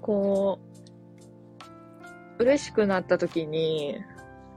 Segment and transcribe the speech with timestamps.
[0.00, 0.58] こ
[2.38, 3.98] う、嬉しくなった時に、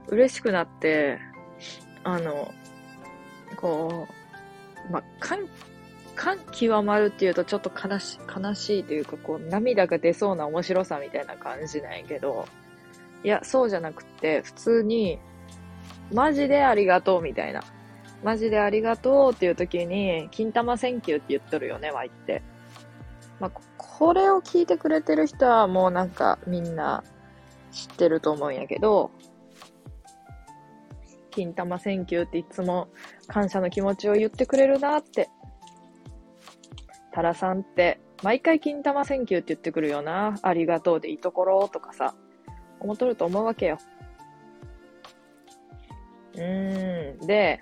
[0.08, 1.20] 嬉しくなって、
[2.02, 2.52] あの、
[3.56, 4.08] こ
[4.88, 5.46] う、まあ、感、
[6.16, 12.46] 感極まるっていうとちょっと悲し、悲しいというか、こう、涙が出そうな面白さみたいな感じなんやけど、
[13.22, 15.20] いや、そうじゃなくて、普通に、
[16.10, 17.62] マジでありがとうみたいな。
[18.22, 22.42] マジでありがとうっていう時に、金玉 thank you って言っとるよね、ワイって。
[23.40, 27.02] まあ、これを聞いてくれてる人はもうなんかみんな
[27.72, 29.10] 知ってると思うんやけど、
[31.30, 32.88] 金玉 thank you っていつも
[33.26, 35.28] 感謝の気持ちを言ってくれるなって。
[37.12, 40.38] タラさんって毎回金玉 thank you って言ってくるよな。
[40.42, 42.14] ありがとうでいいところとかさ、
[42.80, 43.78] 思っとると思うわけよ。
[46.42, 47.26] うん。
[47.26, 47.60] で、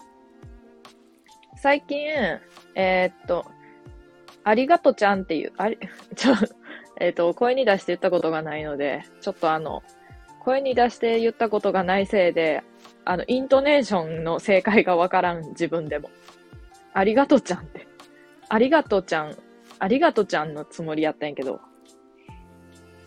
[1.56, 1.98] 最近、
[2.74, 3.44] えーっと、
[4.45, 5.78] ありがとちゃんっていう、あり、
[6.16, 6.34] ちょ、
[6.98, 9.82] えっと、声に出して言ったことがないので、ちょっとあの、
[10.40, 12.62] 声に出して言ったことがないせいで、
[13.04, 16.10] あの、イントネーションの正解がわからん、自分でも。
[16.94, 17.87] ありがとちゃんって。
[18.48, 19.37] ありがとちゃん、
[19.78, 21.60] ありがとちゃんのつもりやったんやけど、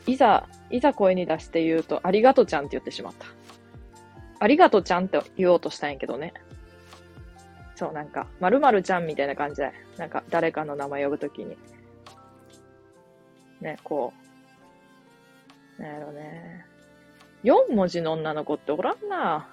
[0.05, 3.25] いざ、いざ声に出して言うと、ありがとちゃんって言ってしまった。
[4.43, 6.33] ありがとうちゃんって言おうとしたんやけどね。
[7.75, 11.57] そう、なんか、まるまるちゃんみたいな感じで、なんか、誰かの名前呼ぶときに。
[13.61, 14.11] ね、こ
[15.79, 15.81] う。
[15.81, 16.65] なんやろね。
[17.45, 19.47] 4文字の女の子っておらんな。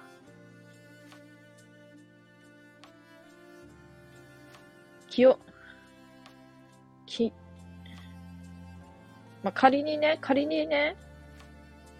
[5.09, 5.39] きよ、
[7.05, 7.31] き、
[9.41, 10.97] まあ、仮にね、仮にね、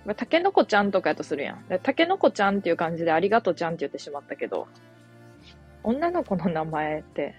[0.05, 1.67] まあ、たけのこちゃんとかやとするやん。
[1.67, 4.67] でたけのこちゃんっていう感じでありがとうちゃんって言ってしまったけど、
[5.83, 7.35] 女の子の名前って、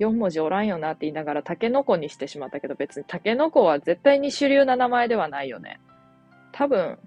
[0.00, 5.80] 4文字おらんよなって言いながら、タケノコにしてしまったけど、別にタケノコは絶対に主流な名前ではないよね。
[6.52, 6.98] 多分、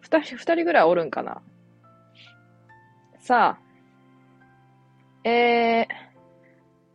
[0.00, 1.42] 二人、二人ぐらいおるんかな。
[3.18, 3.58] さ
[5.24, 5.86] あ、えー、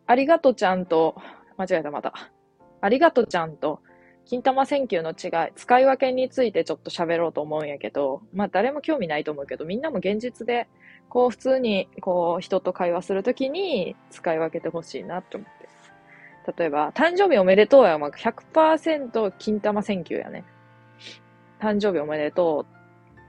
[0.08, 1.16] ありがとうちゃんと、
[1.58, 2.14] 間違えたまた。
[2.82, 3.82] ありがとうちゃんと、
[4.26, 10.68] 金玉選球の違い、使い分けについてちょっと喋ろうと思うんやけど、まあ誰も興味ないと思うけど、みんなも現実で、
[11.10, 15.64] こう普通に、こう人と会話するときに使い分けてほしいなって思って。
[16.58, 20.44] 例えば、誕生日おめでとうや、まあ、100%金玉選球やね。
[21.60, 23.20] 誕生日おめでとう。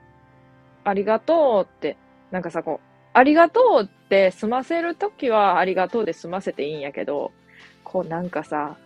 [0.82, 1.97] ありがとうって、
[2.32, 7.31] なんかさ、こう、ありがとうって済ませるときはありがとうで済ませていいんやけど、
[7.84, 8.76] こうなんかさ、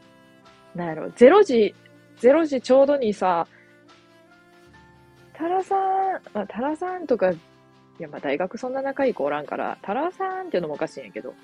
[0.75, 1.75] なんやろ、0時、
[2.21, 3.47] 0時ちょうどにさ、
[5.35, 7.39] タラさん、まあ、タラさんとか、い
[7.99, 11.35] や、まあ、大学そんな仲いい子おらんから、タラさんっていうのもおかしいんやけど、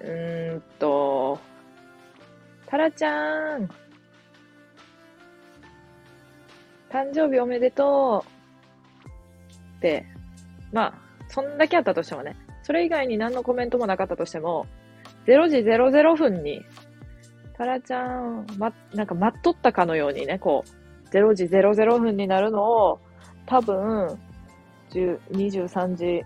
[0.00, 1.38] うーんと、
[2.66, 3.68] タラちゃん、
[6.90, 8.36] 誕生日おめでとう。
[9.76, 10.06] って、
[10.72, 10.94] まあ、
[11.28, 14.66] そんだけあったとしてもね、それ以外に何のコメントもなかったとしても、
[15.26, 16.64] 0時00分に、
[17.56, 23.00] タラちゃん、ま、なんか待っとったかのようにね、こう、0時00分になるのを、
[23.46, 24.18] 多分、
[24.90, 26.24] 23時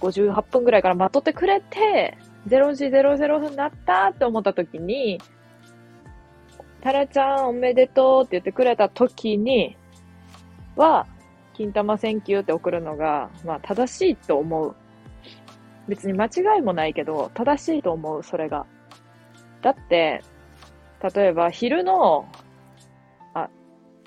[0.00, 2.16] 58分ぐらいから待っとってくれて、
[2.48, 5.20] 0時00分になったって思った時に、
[6.80, 9.76] タラちゃんおめでとうって言ってくれた時に、
[10.76, 11.06] は、
[11.54, 14.74] 金玉 thank you って送るのが、まあ正しいと思う。
[15.88, 18.66] 別に間違いもないけど、正しいと思う、それが。
[19.62, 20.22] だって、
[21.02, 22.26] 例えば昼の、
[23.34, 23.48] あ、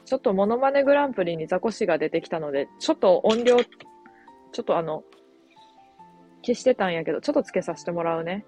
[0.06, 5.04] ちょっとモノマネグランプリにザコシが出てきたので、ちょっと音量、ちょっとあの、
[6.42, 8.46] 消してたんやけど、ちょっとつけさせてもらうね。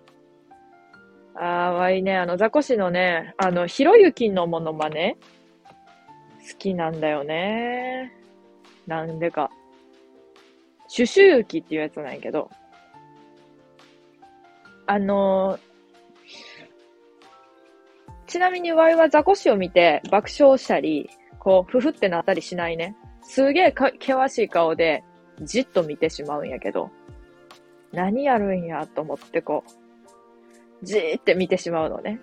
[1.36, 5.18] あー、わいね、あの、ザコシのね、あの、ひろゆきのモノマネ
[6.52, 8.12] 好きなんだよね。
[8.88, 9.50] なんでか。
[10.88, 12.50] シュシュユキっていうやつなんやけど、
[14.88, 15.71] あのー
[18.32, 22.96] ちなみにワイはザコシを見て爆笑したり、こう、ふふってなったりしないね。
[23.24, 25.04] すげえ険しい顔で
[25.42, 26.92] じっと見てしまうんやけど、
[27.92, 32.22] 何やるんやと思ってこう、じーって見てしまうのね。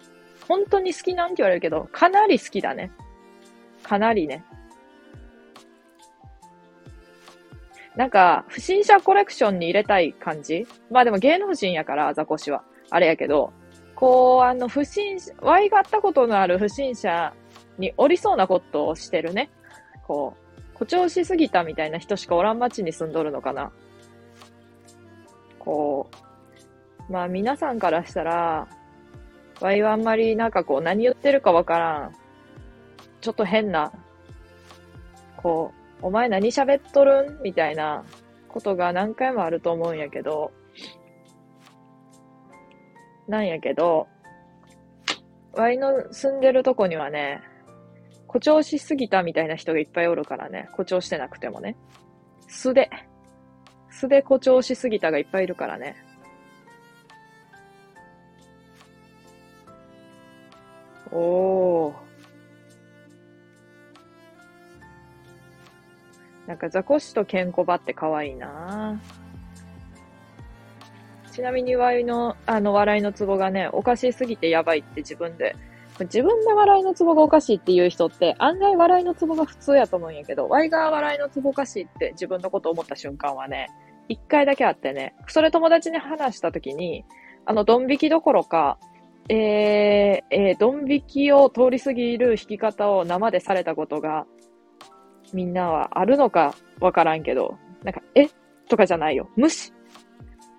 [0.48, 2.90] 本当に好きなんて言われるけど、かなり好きだね。
[3.82, 4.42] かなりね。
[7.96, 12.64] なんか、不審者コレクションに入れたい感じまあでも芸能人やから、ザコシは。
[12.88, 13.52] あれやけど、
[13.98, 17.34] こう、あの、不審者、Y があったことのある不審者
[17.78, 19.50] におりそうなことをしてるね。
[20.06, 23.72] こう、誇張しすぎたみたいな人しかおらん街に住んどるのかな。
[25.58, 26.08] こ
[27.08, 28.68] う、まあ皆さんからしたら、
[29.60, 32.14] ワイはあんまりなんかこう何言ってるかわからん。
[33.20, 33.90] ちょっと変な、
[35.38, 37.42] こう、お前何喋っとるん？
[37.42, 38.04] みたいな
[38.46, 40.52] ことが何回もあると思うんやけど、
[43.28, 44.08] なんやけど、
[45.52, 47.42] ワイの住んでるとこにはね、
[48.26, 51.76] 誇張しすぎたみたいな人がいっぱいおるからね、誇張してなくてもね。
[52.48, 52.90] 素で、
[53.90, 55.96] 素で誇張しすぎたがいっぱいいるからね。
[61.12, 61.94] おー。
[66.46, 69.27] なんかザコシとケンコバって可愛いなぁ
[71.38, 75.54] ちなみにワイの、あの、笑いのツボがね、おかしすぎてやばいって自分で、
[76.00, 83.68] 自分で笑いのツボがおかしいっていう人って、案外笑いのツボが普通やと思うんやけど、ワイが笑いのツボおかしいって自分のこと思った瞬間はね、
[84.08, 87.04] 一回だけあってね、それ友達に話した時に、
[87.46, 88.76] あの、ドン引きどころか、
[89.28, 94.26] えー、えー、ドン引きを通り過ぎる弾き方を生でされたことが、
[95.32, 98.26] みんなはあるのかわからんけど、なんか、え？
[98.68, 99.30] とかじゃないよ。
[99.36, 99.72] 無視。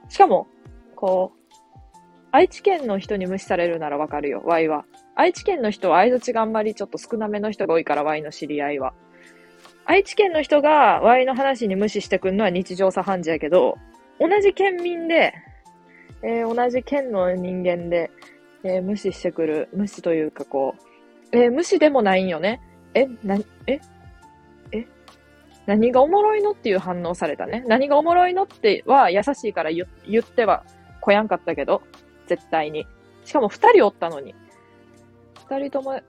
[0.09, 0.47] しかも、
[0.99, 1.87] こう、
[2.31, 4.83] 愛知県の人に無視されるならわかるよ、Y は。
[5.15, 8.93] 愛知県の人は相づちがあんまりちょっと少なめの人が多いから、Y の知り合いは。
[9.85, 13.77] 愛知県の人が Y の話に無視してくんのは日常茶飯事やけど、
[14.19, 15.33] 同じ県民で、
[16.21, 18.11] えー、同じ県の人間で、
[18.65, 20.75] えー、無視してくる、無視というかこ
[21.31, 22.59] う、えー、無視でもないんよね。
[22.93, 23.37] え、な、
[23.67, 23.79] え
[24.73, 24.85] え
[25.65, 27.63] 何がおもろいのっていう反応されたね。
[27.67, 30.65] 何がおもろいのっては優しいから言言っては
[31.01, 31.81] こやんかったけど、
[32.27, 32.87] 絶対に。
[33.25, 34.35] しかも二人おったのに。
[35.47, 35.99] 二人とも、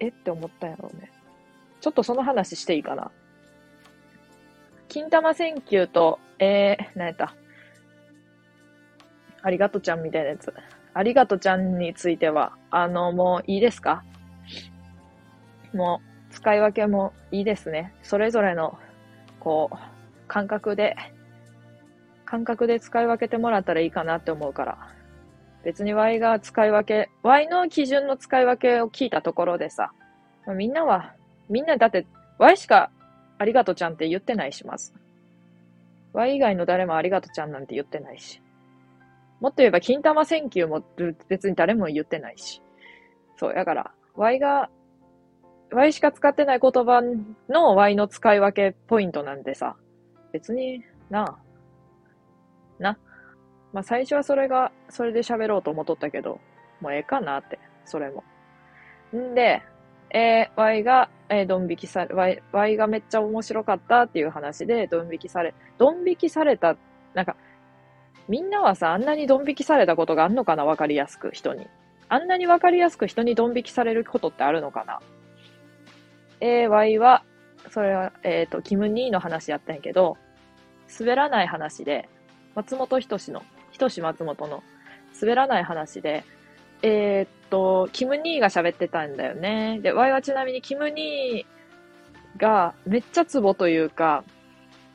[0.00, 1.10] えって思ったんやろうね。
[1.80, 3.10] ちょっとその話していいかな。
[4.88, 7.34] 金玉選球と、えー、何やった。
[9.42, 10.54] ありがとちゃんみたいなやつ。
[10.94, 14.04] ありがとちゃんについては、あの、もういいですか
[15.74, 17.92] もう、使い分けもいいですね。
[18.02, 18.78] それぞれの、
[19.40, 19.76] こう、
[20.28, 20.96] 感覚で、
[22.24, 24.78] 感覚で使い分けてもらったらいいかなって思うから。
[25.64, 29.92] 別に Y が使い分け、Y の基準の使い分けを聞いたところでさ、
[30.46, 31.14] みんなは、
[31.48, 32.06] みんなだって
[32.38, 32.90] Y しか
[33.38, 34.92] ありがとちゃんって言ってないし、まず。
[36.12, 38.40] Y 以外の誰もありがとちゃんなんて言ってないし。
[39.40, 40.84] もっと言えば、金玉選球も
[41.28, 42.62] 別に誰も言ってないし。
[43.36, 44.70] そう、だから、Y が、
[45.72, 47.02] Y しか使ってない言葉
[47.48, 49.76] の Y の使い分けポイントなんでさ、
[50.32, 51.36] 別にな、
[52.78, 52.98] な。
[53.72, 56.40] まあ最初はそれが、それで喋ろうと思っとったけど、
[56.80, 58.24] もうええかなって、それも。
[59.14, 59.62] んで、
[60.10, 66.76] えー、Y が、えー、ドン引きされ、Y、Y がめっちゃ面白かったっていう話で、ドン引きされ、ドン引きされた、
[67.14, 67.36] なんか、
[68.28, 71.66] みんなはさ、あんなにドン引きされたことがあんのかなわかりやすく、人に。
[72.08, 75.00] あんなにわかりやすく人にドン引きされることってあるのかな
[76.40, 77.24] えー、Y は、
[77.70, 80.16] それは、えっ、ー、と、キム兄の話やったんやけど、
[81.00, 82.08] 滑らない話で、
[82.54, 83.42] 松本人志の、
[83.72, 84.62] 人志松本の
[85.20, 86.24] 滑らない話で、
[86.82, 89.80] えー、っと、キム兄が喋ってたんだよね。
[89.80, 91.46] で、Y はちなみにキム兄
[92.36, 94.24] がめっちゃツボというか、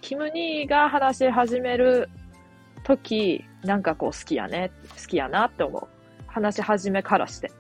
[0.01, 2.09] キム兄が話し始める
[2.83, 4.71] 時、なんかこう好きやね、
[5.01, 5.87] 好きやなって思う。
[6.27, 7.51] 話し始めからして。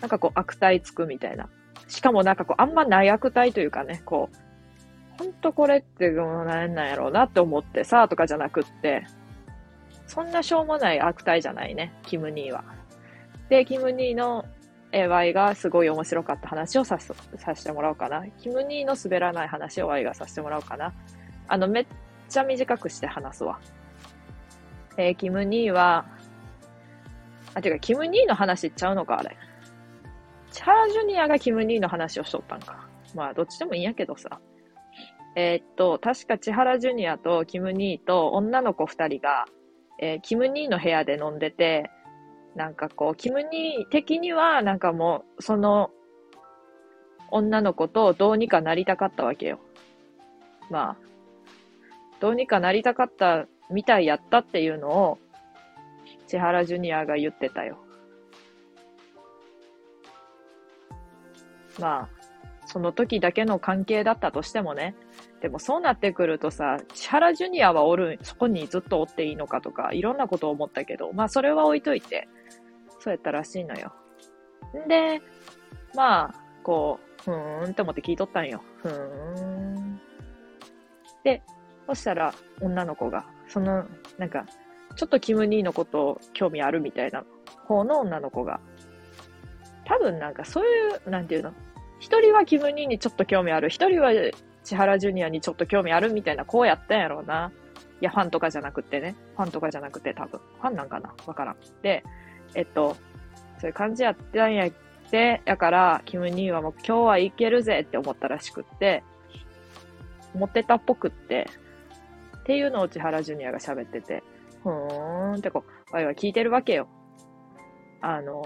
[0.00, 1.48] なんかこう悪態つくみたいな。
[1.86, 9.04] しかもなんかこうあんまない悪態というかね、こう、ほんとこれって何なんやろうなって思ってさ、とかじゃなくって、
[10.10, 12.64] そんなしょうもない悪態じゃないね、キムニーは。
[13.48, 14.44] で、キムニーの
[14.92, 17.14] Y がすごい面白かった話をささ
[17.54, 18.26] せてもらおうかな。
[18.38, 20.92] キムニーの滑らない話を Y がさせてもらおうかな。
[21.46, 21.86] あの、めっ
[22.28, 23.60] ちゃ短くして話すわ。
[24.96, 26.06] えー、キム・ニーは、
[27.54, 29.36] あ、てか、キム・ニーの話ちゃうのか、あれ。
[30.50, 32.88] チャージュニアがキム・ニーの話をしとったんか。
[33.14, 34.40] まあ、どっちでもいいんやけどさ。
[35.36, 39.44] えー、っと、確か千原ジュニアとキム・ニーと女の子二人が、
[40.02, 41.90] えー、キム・ニーの部屋で飲んでて、
[42.56, 45.90] なんかこう、キム・ニー的には、なんかもう、その、
[47.30, 49.60] 女の子とどうにかなりたかったわけよ。
[50.70, 50.96] まあ、
[52.18, 55.18] どうにかなりたかったみたいやったっていうのを、
[56.26, 57.78] 千原ジュニアが言ってたよ。
[61.78, 62.20] まあ、
[62.66, 64.94] その時だけの関係だったとしてもね。
[65.40, 72.28] でもそうなってくるとさ、千原ジュニアはおる、そこにずっとおっていいのかとか、いろんなことを思ったけど、まあそれは置いといて、
[72.98, 73.92] そうやったらしいのよ。
[74.84, 75.22] んで、
[75.94, 78.62] まあ、こう、ふーんって思って聞いとったんよ。
[78.82, 80.00] ふーん。
[81.24, 81.42] で、
[81.86, 83.86] そしたら女の子が、その、
[84.18, 84.44] なんか、
[84.96, 87.24] ちょっとキム兄のこと興味あるみたいな
[87.64, 88.60] 方の女の子が、
[89.86, 90.68] 多分なんかそうい
[91.06, 91.52] う、なんていうの？
[91.98, 94.12] 一人はキム兄にちょっと興味ある、一人は
[94.70, 97.50] 千原ジュニアにちょっと興味あるみたいな、こうやったんやろうな。
[98.00, 99.16] いや、ファンとかじゃなくてね。
[99.36, 100.38] ファンとかじゃなくて多分。
[100.60, 101.12] ファンなんかな？
[101.26, 101.56] わからん。
[101.82, 102.04] で、
[102.54, 102.94] えっと、
[103.58, 104.70] そういう感じやったんやっ
[105.10, 109.02] て、やから、キム兄はもう今日はいけるぜって思ったらしくって、
[110.36, 111.50] 持ってたっぽくって、
[112.38, 114.22] っていうのを千原ジュニアが喋ってて、
[114.62, 116.86] ふーんってこう、わいは聞いてるわけよ。
[118.00, 118.44] あの、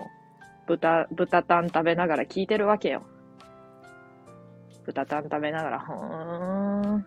[0.66, 3.02] 豚、豚タン食べながら聞いてるわけよ。
[4.84, 7.06] 豚タン食べながら、ふーん。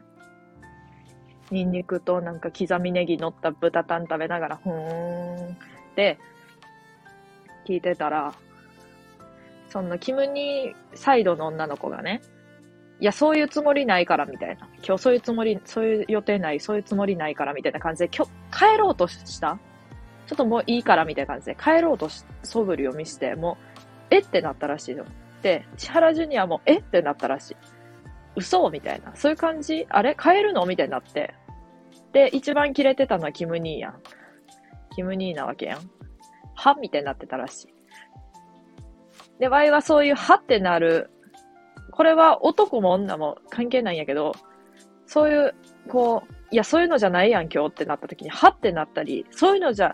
[1.49, 5.57] ニンニクとなんか刻みネギ乗った豚タン食べながら、ふーん。
[5.95, 6.17] で、
[7.65, 8.33] 聞いてたら、
[9.69, 12.21] そのキムニサイドの女の子がね、
[12.99, 14.67] いや、そういうつもりないからみたいな。
[14.83, 19.59] 今日そういうつもり、そういう予定ない、そういうつもりないからみたいな感じで、今日帰ろうとした？
[20.25, 23.57] ちょっともういいからみたいな感じで帰ろうとし、素振りを見して、も
[24.11, 24.19] う、え？
[24.19, 25.05] ってなったらしいの。
[25.41, 26.79] で、千原ジュニアもえ？
[26.79, 27.55] ってなったらしい。
[28.35, 28.69] 嘘？
[28.69, 29.15] みたいな。
[29.15, 29.85] そういう感じ？
[29.89, 30.15] あれ？
[30.15, 30.65] 帰るの？
[30.65, 31.33] みたいになって。
[32.13, 34.01] で、一番キレてたのはキム兄やん。
[34.95, 35.79] キム兄なわけやん。
[36.55, 37.73] はみたいになってたらしい。
[39.39, 41.11] で、ワイはそういうはってなる
[41.91, 44.33] これは男も女も関係ないんやけど、
[45.07, 45.55] そういう、
[45.87, 49.93] こう、いや、そういうのじゃないやん、今日ってなった時に、はってなったり、そういうのじゃ、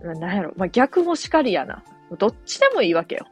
[0.00, 1.82] なんやろ、まあ、逆もしかりやな。
[2.18, 3.26] どっちでもいいわけよ。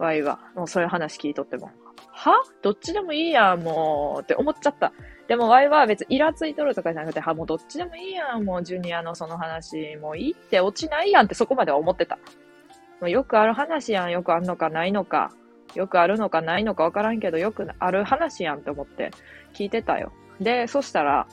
[0.00, 0.40] ワイは。
[0.56, 1.70] もうそういう話聞いとっても。
[2.12, 2.32] は？
[2.62, 4.22] どっちでもいいやん、もう。
[4.22, 4.92] って思っちゃった。
[5.28, 12.16] でもワイは別にイラついとるとかじゃなくて、は、もうどっちでもいいやん、もうジュニアのその話、もういいって落ちないやんってそこまでは思ってた。
[13.00, 15.32] もうよくある話やん、よくあるのかないのか。
[15.76, 19.12] よくあるのかないのかわからんけど、よくある話やんって思って
[19.54, 20.12] 聞いてたよ。
[20.40, 21.28] で、そしたら、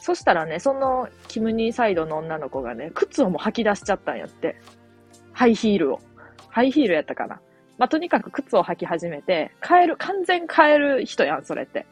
[0.00, 4.60] そしたらね、そのキムニーサイドの女の子がね、靴をも履き出しちゃったんやって。
[5.32, 6.00] ハイヒールを。
[6.50, 7.40] ハイヒールやったかな。
[7.78, 11.86] まあ、とにかく靴を履き始めて、変える、完全変える人やん、それって。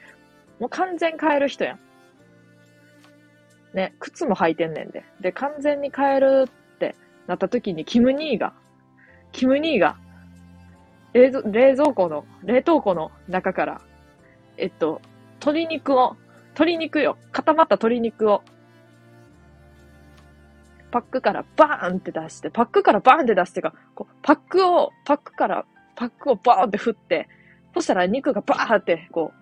[0.58, 1.80] もう完全変える人やん。
[3.74, 5.04] ね、靴も履いてんねんで。
[5.20, 6.96] で、完全に変えるって
[7.26, 8.52] なった時に、キムニーが、
[9.32, 9.96] キムニーが、
[11.12, 13.80] 冷蔵冷蔵庫の、冷凍庫の中から、
[14.56, 15.00] えっと、
[15.40, 16.16] 鶏肉を、
[16.54, 17.18] 鶏肉よ。
[17.32, 18.42] 固まった鶏肉を、
[20.90, 27.28] パックからバーンって出して、パックからバーンって出してか、こうパックを、パックから、パックをバーンって振って、
[27.74, 29.38] そしたら肉がバーンって、こう、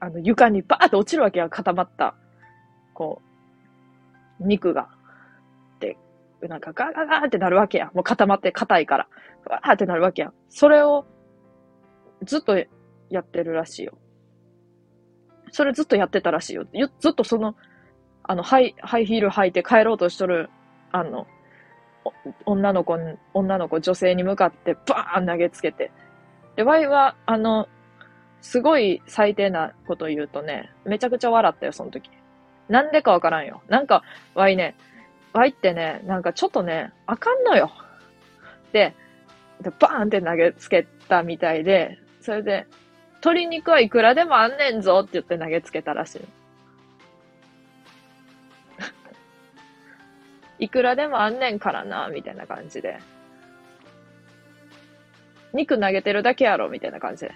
[0.00, 2.14] あの、床にバーンって落ちるわけや、固まった、
[2.92, 3.22] こ
[4.40, 4.88] う、肉が。
[5.80, 5.96] で、
[6.42, 7.90] なんかガーガーガーってなるわけや。
[7.94, 9.08] もう固まって硬いから。
[9.46, 10.32] わーってなるわけや。
[10.48, 11.06] それを
[12.24, 12.56] ずっと
[13.10, 13.98] やってるらしいよ。
[15.52, 16.66] それずっとやってたらしいよ。
[17.00, 17.54] ずっとその、
[18.24, 20.50] あの、ハイ、ハイヒール履いて帰ろうとしとる、
[20.92, 21.26] あの、
[22.46, 22.98] 女の子
[23.32, 25.90] 女の子、女性に向かってバーン投げつけて。
[26.56, 27.68] で、ワイは、あの、
[28.40, 32.10] すごい最低なこと言うとね、めちゃくちゃ笑ったよ、その時。
[32.68, 33.62] なんでかわからんよ。
[33.68, 34.02] なんか、
[34.34, 34.74] ワイね、
[35.32, 37.70] ワイってね、なんかちょっとね、あかんのよ。
[38.72, 38.94] で、
[39.60, 42.66] で、バーンって投げつけたみたいで、それで、
[43.14, 46.43] 鶏肉はいくらでもあんねんぞって言って投げつけたらしい。
[50.58, 52.98] いくらでもあんねんからな、みたいな感じで。
[55.52, 57.32] 肉投げてるだけやろ、みたいな感じで。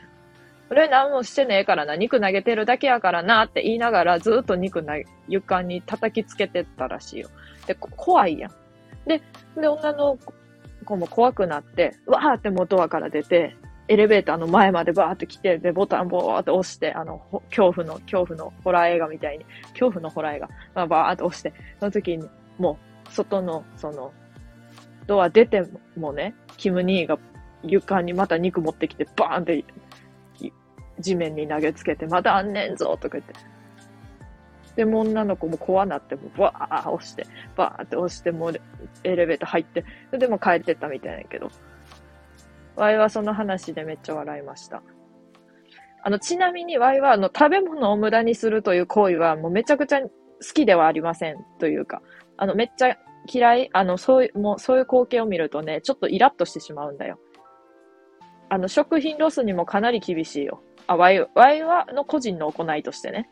[0.71, 4.97] 俺何もしてねえからな、肉投げてるだけやからなって言いながらずっと肉な
[5.27, 7.29] 床に叩きつけてったらしいよ。
[7.67, 8.51] で、怖いやん。
[9.07, 9.23] で、
[9.57, 10.19] で、女の
[10.85, 13.57] 子も怖くなって、わーってもうドアから出て、
[13.89, 24.13] エレベーターの前までバーって来て、で、ボタンボーって押して、あの、恐怖の、恐怖のホラー映画みたいに、恐怖のホラー映画、まあ、バーって押して、その時に、もう、外の、その、
[25.07, 25.65] ドア出て
[25.97, 27.19] もね、キム兄が
[27.63, 29.65] 床にまた肉持ってきて、バーンって、
[31.01, 33.35] 地面に投げつけて、まだあんねんぞとか言って。
[34.77, 38.61] でも女の子も怖なって、もバー押して、バーって押して、もう
[39.05, 39.85] エレベーター入って、
[40.17, 41.51] でも帰ってったみたいなやけど。
[42.77, 44.83] ワイはその話でめっちゃ笑いました。
[46.03, 50.01] あの、ちなみにワイはあの、食べ物を無駄にするという行為はもうめちゃくちゃ
[50.41, 51.45] 好きではありません。
[51.59, 52.03] というか、
[52.37, 52.97] あの、めっちゃ
[53.33, 57.19] 嫌い、あの、そういう、もうそういう光景を見るとね、ちょっとイラッとしてしまうんだよ。
[58.49, 60.63] あの、食品ロスにもかなり厳しいよ。
[60.87, 63.29] あ、ワイ、ワイはの個人の行いとしてね。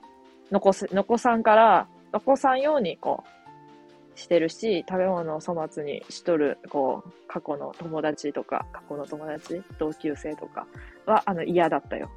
[0.51, 10.67] 残す、残さんから、残さんように、こう、してるし、食べ物を粗末にしとる、こう、過去の友達とか、過去の友達、同級生とか
[11.07, 12.11] は、あの、嫌だったよ。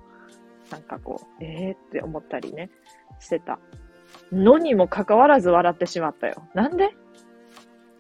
[0.72, 2.70] なんかこう、ええー、って思ったりね、
[3.20, 3.60] してた。
[4.32, 6.48] のにもかかわらず笑ってしまったよ。
[6.54, 6.96] なんで？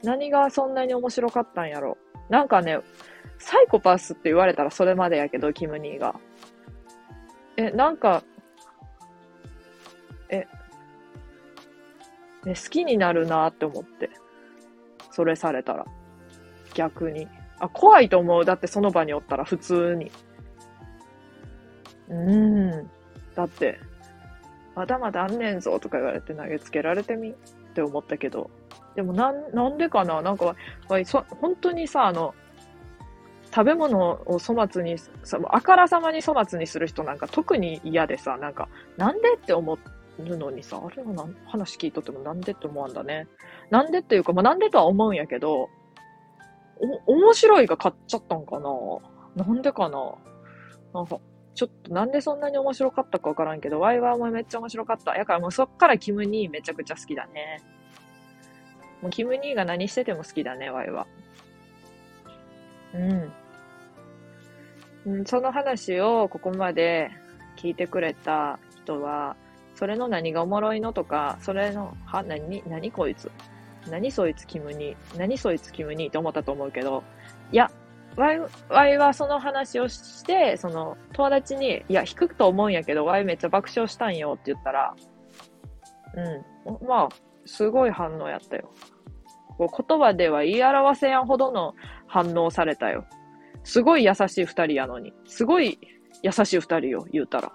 [0.04, 1.98] 何がそんなに面白かったんやろ
[2.30, 2.80] なんかね、
[3.38, 6.16] サイコパスって言われたらそれまでやけど、キムニーが。
[7.58, 8.24] え、なんか、
[10.30, 10.48] え、
[12.46, 14.10] ね、好きになるなって思って。
[15.12, 15.86] それされたら。
[16.74, 17.28] 逆に。
[17.60, 18.46] あ、怖いと思う。
[18.46, 20.12] だってその場におったら普通に。
[22.10, 22.90] うーん。
[23.36, 23.80] だって、
[24.80, 27.34] まだまだあんねんぞとか言われて投げつけられてみっ
[27.74, 28.50] て思ったけど。
[28.96, 30.22] でもなん、なんでかな？
[30.22, 30.56] なんか、
[31.04, 32.34] そ本当にさ、あの、
[33.54, 34.96] 食べ物を粗末に、
[35.50, 39.78] あからさまに粗末にする人なんか特に嫌でさ、なんか、なんでって思
[40.18, 43.28] うのにさ、あれは話聞いとってもなんでって思うんだね。
[43.70, 45.68] なんでっていうか、まあ、なんでとは思うんやけど、
[47.06, 49.44] お、面白いが買っちゃったんかな？
[49.44, 50.16] なんでかな？
[50.94, 51.20] なんか、
[51.60, 55.14] ちょっとなんでそんなに面白かったかわからんけど、ワイワーもめっちゃ面白かった。
[55.18, 57.62] やからもうそっからキムニーめちゃくちゃ好きだね。
[59.02, 61.06] もうキムニーが何してても好きだね、ワイは。
[62.94, 63.34] うん。
[65.06, 67.12] うん、その話をここまで
[67.58, 69.36] 聞いてくれた人は、
[69.76, 73.30] それの何がおもろいのとか、それの、は、何、何こいつ？
[73.90, 75.18] 何そいつキムニー。
[75.18, 77.04] 何そいつキムニーって思ったと思うけど、
[77.52, 77.70] いや、
[78.16, 78.40] ワイ、
[78.70, 84.96] ワイはその話をして、その友達に、いや、引くと思うんやけど、ワイめっちゃ爆笑したんよって言ったら、
[86.66, 86.88] うん。
[86.88, 87.10] まあ、
[87.46, 88.72] すごい反応やったよ。
[89.58, 91.76] こう言葉では言い表せやんほどの
[92.08, 93.06] 反応されたよ。
[93.64, 95.14] すごい優しい二人やのに。
[95.26, 95.80] すごい
[96.24, 97.52] 優しい二人よ、言うたら。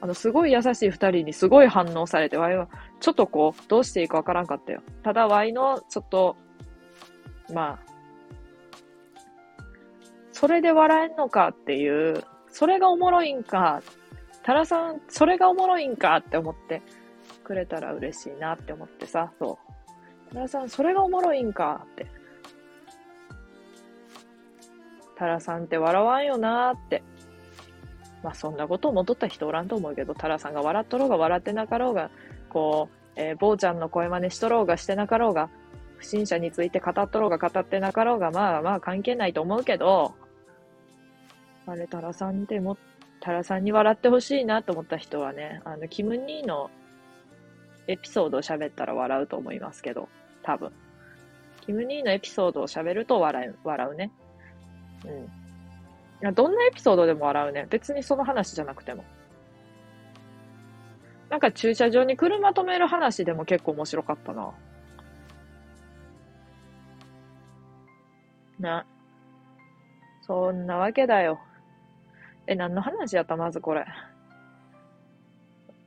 [0.00, 2.68] あの、すごい優しい二人にすごい反応されて、ワイは、
[3.00, 4.82] ちょっとこう、どうしていいかわからんかったよ。
[5.02, 6.36] ただ、ワイの、ちょっと、
[7.52, 7.93] まあ、
[10.34, 13.80] それで笑えんのかっていう、それがおもろいんか、
[14.42, 16.82] タラさん、それがおもろいんかって思って
[17.44, 19.58] くれたら嬉しいなって思ってさ、そ
[20.30, 20.34] う。
[20.34, 22.06] タラさん、それがおもろいんかって。
[25.16, 27.04] タラさんって笑わんよなって。
[28.24, 32.10] まあそんなこと思っとった人おらんと思うけど、タラさんが笑っとろうが笑ってなかろうが、
[32.48, 35.48] こう、えー、坊ちゃんの声真似しとろうがしてなかろうが、
[35.98, 40.14] 不審者について語っとろうが語ってなかろうが、まあまあ関係ないと思うけど、
[41.66, 42.76] あれ、タラさんっても、
[43.20, 46.70] タラさんに笑ってほしいなと思った人はね、あの、キム兄の
[47.86, 50.08] エピソードを喋ったら笑うと思いますけど、
[50.42, 50.72] 多分。
[51.62, 54.12] キム兄のエピソードを喋ると笑う、笑うね。
[55.04, 55.44] うん。
[56.24, 57.66] や、どんなエピソードでも笑うね。
[57.68, 59.04] 別にその話じゃなくても。
[61.28, 64.52] なんか駐車場に車止める話でも結構面白かったな。
[68.58, 68.86] な。
[70.22, 71.40] そんなわけだよ。
[72.46, 73.86] え、何の話やったまずこれ。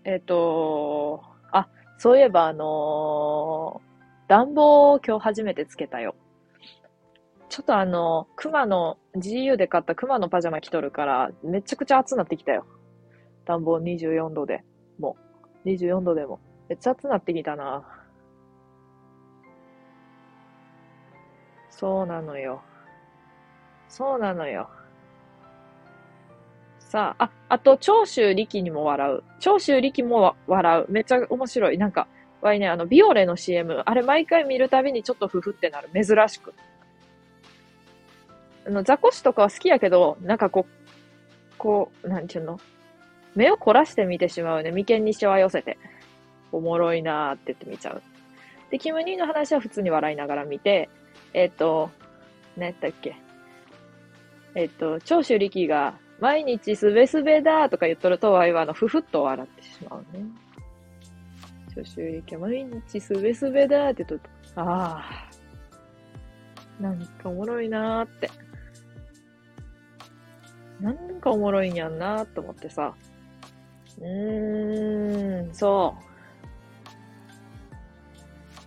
[0.04, 1.68] えっ、ー、とあ、
[1.98, 6.16] そういえばあのー、暖房を今日初めてつけたよ。
[7.50, 12.66] ちょっとあの、熊の、GU で買った熊のパジャマ着とるから、めちゃくちゃ暑なってきたよ。
[13.46, 14.64] 暖房24度で。
[15.00, 15.18] も
[15.66, 15.70] う。
[15.70, 16.40] 24度でも。
[16.70, 17.84] めっちゃ暑なってきたな。
[21.70, 22.62] そうなのよ。
[23.88, 24.70] そうなのよ。
[26.88, 29.24] さあ、あ、あと、長州力にも笑う。
[29.42, 30.86] 長州力も笑う。
[30.90, 31.78] めっちゃ面白い。
[31.78, 32.08] なんか、
[32.42, 35.90] わいね、あの、ビオレの CM、あれ毎回見るたびにちょっとふふってなる。
[35.94, 36.54] 珍しく。
[38.66, 42.58] あの、ザコシとかは好きやけど、なんかこう、こう、なんちゅうの？
[43.36, 44.72] 目を凝らして見てしまうね。
[44.72, 45.78] 眉間にしわ寄せて。
[46.54, 48.02] おもろいなーって言って見ちゃう。
[48.72, 50.90] で、キムニーの話は普通に笑いながら見て、
[51.34, 51.90] えっ、ー、と、
[52.56, 53.18] 何やったっけ？
[54.56, 60.26] えっ、ー、と、長州力が、毎日すべすべだとか言っとると、ワイはあの、ふふっと笑ってしまうね。
[61.76, 64.22] 長州力毎日すべすべだって言っとる
[64.56, 65.04] と、あ
[66.80, 68.30] あ、なんかおもろいなーって。
[70.80, 72.94] なんかおもろいんやんなと思ってさ。
[74.00, 75.96] うーん、そ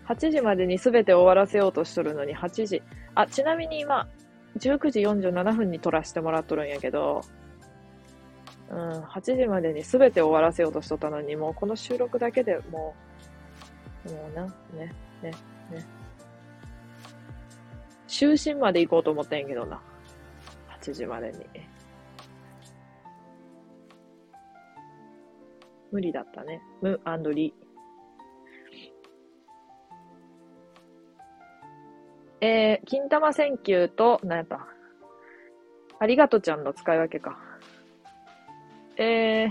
[0.09, 0.13] う。
[0.13, 2.83] 8時までに全て終わらせようとしとるのに8時。
[3.15, 4.09] あ、ちなみに今、
[4.59, 7.21] 19時47分に撮らせてもらっとるんやけど、
[8.71, 12.95] うん、8時までに全て終わらせようとしとったのに、もうこの収録だけでも
[14.07, 15.31] う、もうな、ね、ね、
[15.71, 15.87] ね。
[18.07, 19.81] 就寝まで行こうと思ったんやけどな。
[20.81, 21.47] 8時までに。
[25.91, 26.63] 無理だったね。
[26.81, 27.01] ム
[27.35, 27.53] リ。
[32.41, 34.67] えー、金玉選球と、なんやった。
[35.99, 37.50] ありがとちゃんの使い分けか。
[39.01, 39.51] えー、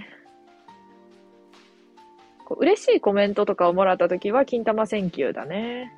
[2.45, 5.91] こう嬉しいコメントとかをもらったときは、金玉 thank you だね。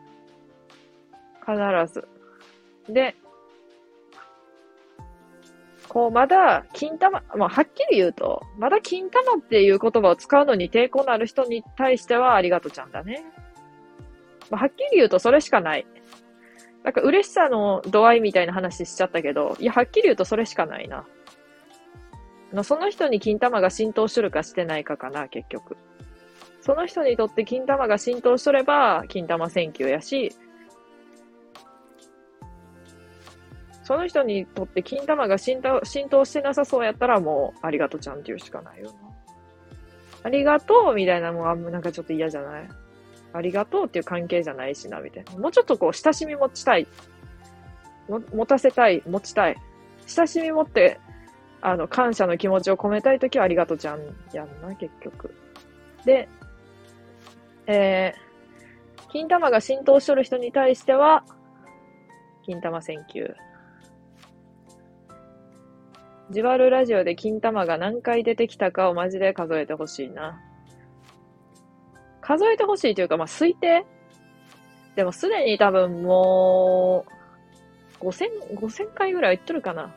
[1.45, 2.07] 必ず。
[2.87, 3.13] で、
[5.89, 13.25] こう、まだ、金玉、まあ、はっきり言うと、まだ金玉っていう言葉を使うのに抵抗のある人に対しては、ありがとちゃんだね。
[14.49, 15.85] まあ、はっきり言うと、それしかない。
[16.85, 21.05] なんか、嬉しさの度合いみたいな話しちゃったけど、いや、はっきり言うと、それしかないな。
[22.53, 25.77] のその人に金玉が浸透しとるかしてないかかな、結局。
[26.61, 30.35] その人にとって金玉が浸透しとれば、金玉選挙やし、
[33.83, 38.93] その人にとって金玉が浸透浸透してなさそうやったらもう、ありがとちゃんって言うしかないよな。
[40.23, 42.69] ありがとうみたいなのはなんかちょっと嫌じゃない？
[43.33, 45.37] ありがとうっていう関係じゃないしな、みたいな。
[45.37, 46.85] もうちょっとこう、親しみ持ちたい。
[48.07, 49.57] も持たせたい、持ちたい。
[50.05, 50.99] 親しみ持って、
[51.61, 53.99] あの、感謝の気持ちを込めたいときはありがとうちゃん
[54.33, 55.35] やんな、結局。
[56.05, 56.27] で、
[57.67, 61.23] えー、金玉が浸透しとる人に対しては、
[62.43, 63.35] 金玉選球。
[66.31, 70.41] ジワルラジオで金玉が何回出てきたかをマジで数えてほしいな。
[72.21, 73.85] 数えてほしいというか、まあ、推定？
[74.95, 77.05] でもすでに多分も
[78.01, 79.93] う、5000、5000回ぐらい言っとるかな。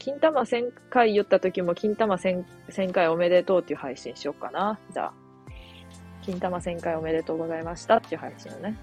[0.00, 4.80] 金玉1000回言った時も金玉 1000, 1000回おめでとうっていう配信しよっかな。
[4.92, 5.12] じゃあ。
[6.22, 8.76] 金玉1000回おめでとうございましたっていう配信をね。